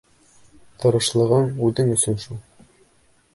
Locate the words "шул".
2.25-2.41